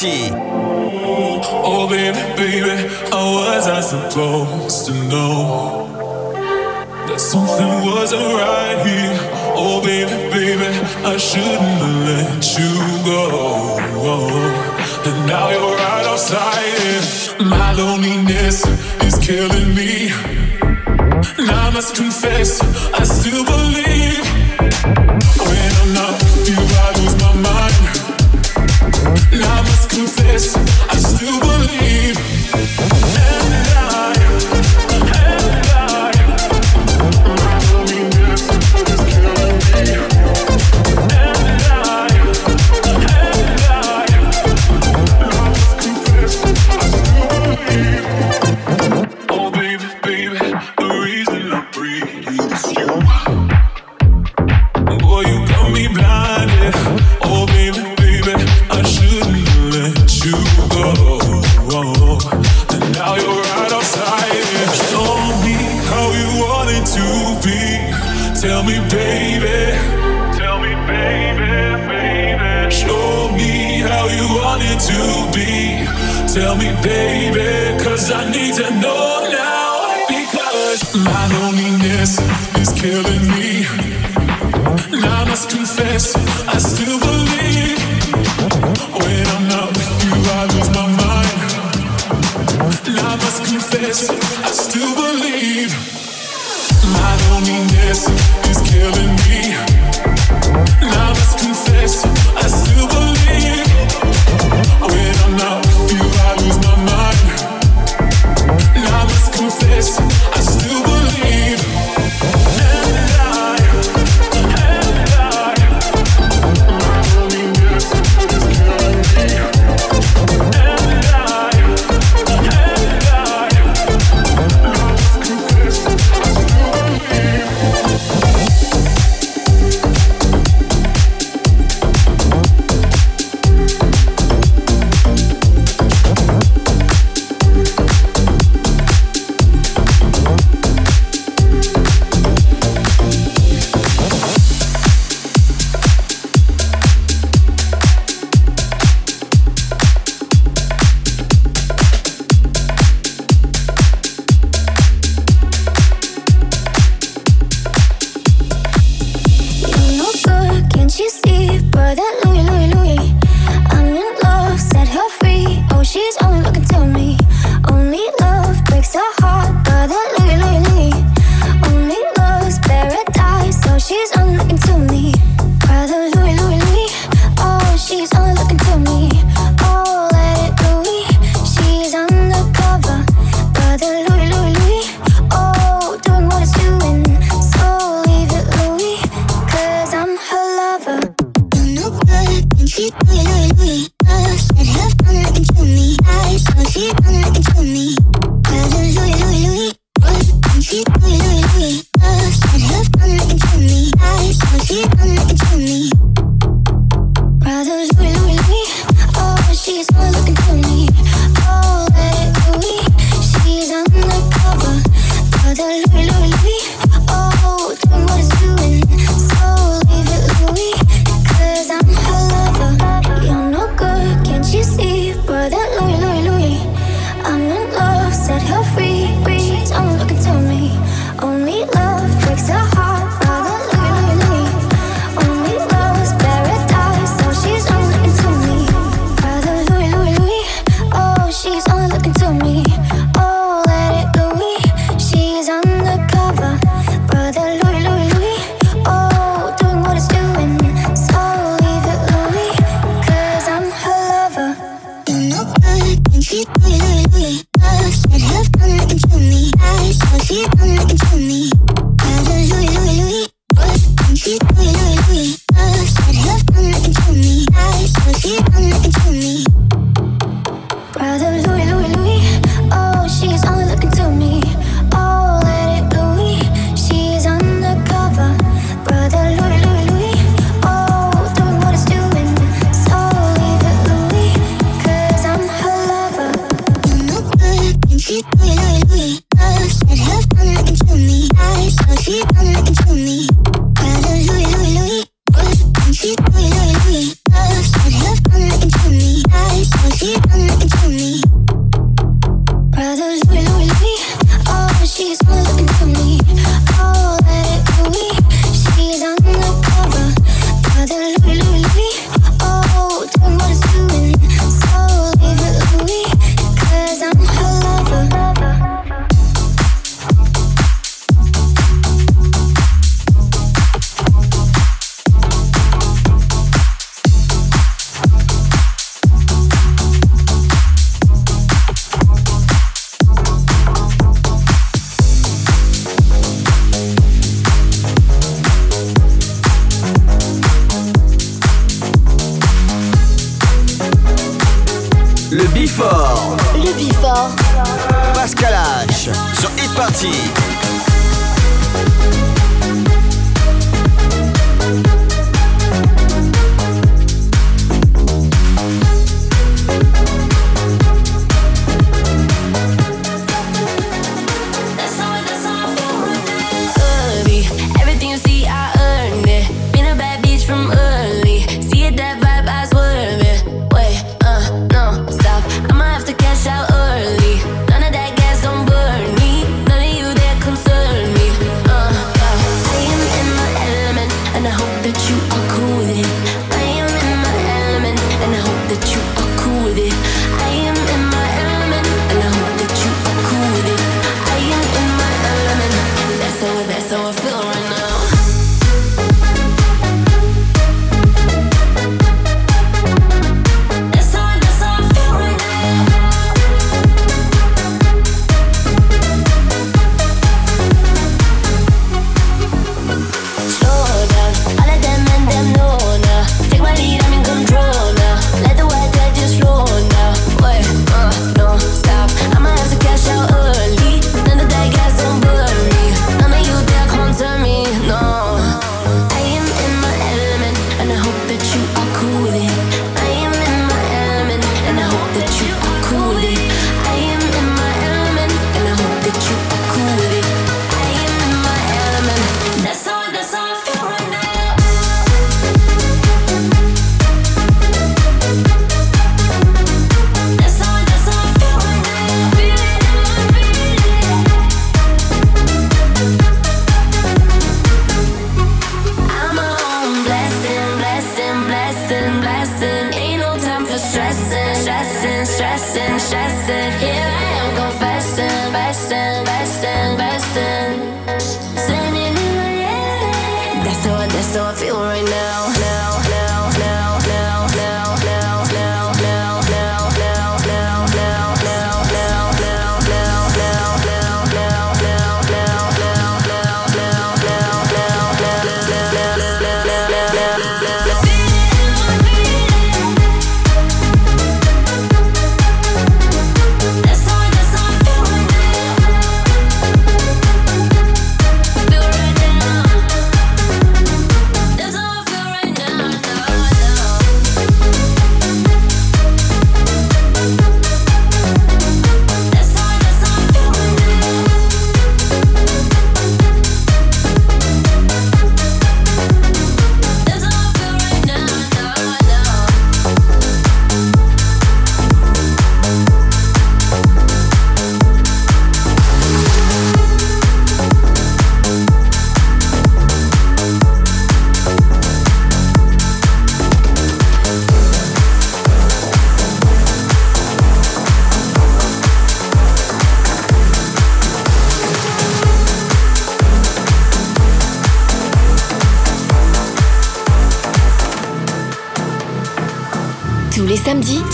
[0.00, 0.30] Party.
[1.52, 5.88] Oh, baby, baby, how was I supposed to know
[7.06, 9.18] that something wasn't right here?
[9.54, 10.70] Oh, baby, baby,
[11.04, 12.72] I shouldn't have let you
[13.04, 14.30] go.
[15.04, 17.44] And now you're right outside it.
[17.44, 18.64] My loneliness
[19.02, 20.12] is killing me.
[21.36, 22.62] And I must confess,
[22.94, 23.89] I still believe.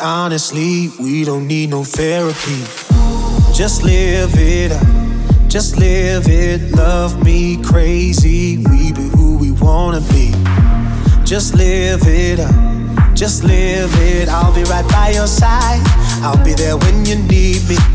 [0.00, 2.64] Honestly, we don't need no therapy.
[3.52, 5.04] Just live it up
[5.54, 8.58] just live it, love me crazy.
[8.68, 10.34] We be who we wanna be.
[11.22, 14.28] Just live it up, just live it.
[14.28, 15.80] I'll be right by your side.
[16.24, 17.76] I'll be there when you need me.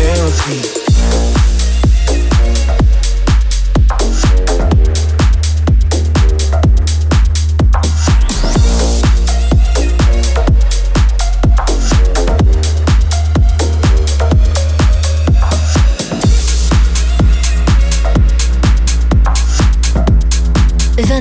[0.00, 0.79] therapy.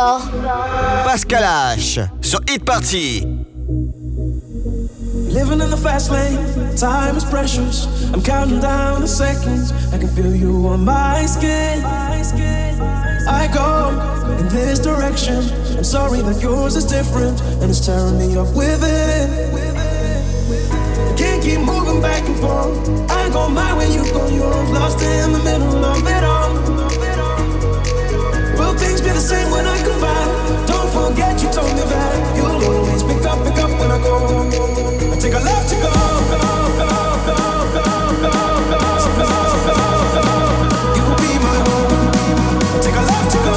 [0.00, 1.44] Pascal
[1.76, 3.20] H sur Hit Party.
[5.28, 6.38] Living in the fast lane,
[6.74, 7.86] time is precious.
[8.14, 9.72] I'm counting down the seconds.
[9.92, 11.84] I can feel you on my skin.
[11.84, 13.90] I go
[14.38, 15.44] in this direction.
[15.76, 19.28] I'm sorry that yours is different and it's tearing me up within.
[21.18, 22.88] Can't keep moving back and forth.
[23.10, 24.70] I go my way, you go yours.
[24.70, 26.39] Lost in the middle of it all.
[31.18, 34.14] You told me that you'll always pick up, pick up when I go.
[35.12, 35.90] I take a left to go,
[36.30, 36.40] go,
[36.78, 36.90] go,
[37.26, 37.36] go,
[37.74, 37.84] go,
[38.22, 38.34] go,
[38.70, 38.82] go,
[39.18, 39.74] go,
[40.14, 40.24] go,
[40.96, 42.14] You will be my home.
[42.74, 43.54] I take a left to go.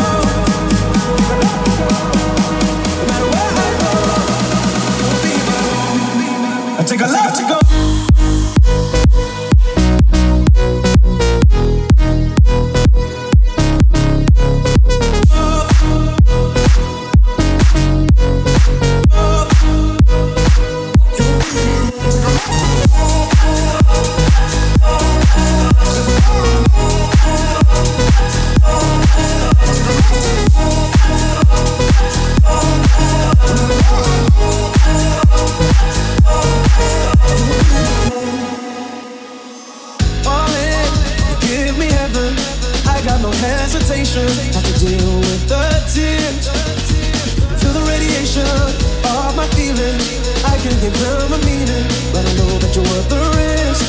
[2.98, 3.92] No matter where I go,
[4.98, 6.80] you will be my home.
[6.80, 7.43] I take a left go.
[43.41, 44.28] hesitation.
[44.54, 46.46] Have to deal with the tears.
[47.60, 50.06] Feel the radiation of my feelings.
[50.46, 53.86] I can give them a meaning, but I know that you're worth the risk.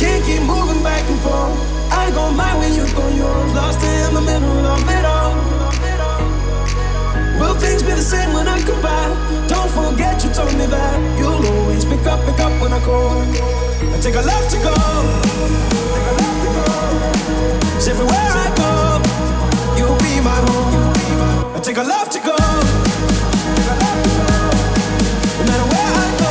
[0.00, 1.54] Can't keep moving back and forth.
[1.92, 3.52] I go mine when you go yours.
[3.54, 5.34] Lost in the middle of it all.
[7.38, 9.10] Will things be the same when I come back?
[9.48, 13.71] Don't forget you told me that you'll always pick up, pick up when I call.
[14.00, 14.74] Take a love to go.
[17.92, 18.70] Everywhere I go,
[19.78, 21.54] you'll be my home.
[21.54, 22.36] I take a love to go.
[25.38, 26.30] No matter where I go,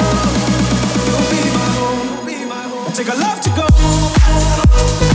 [1.07, 2.87] you'll be my home.
[2.87, 3.07] I take
[3.41, 3.49] to
[5.05, 5.10] go.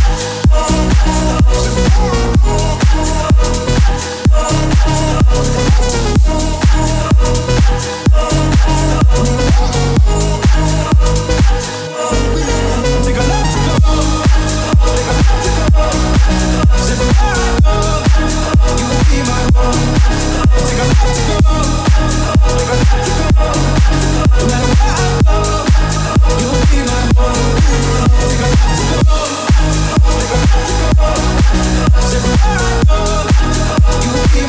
[34.36, 34.44] Take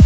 [0.00, 0.05] a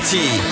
[0.00, 0.49] Party.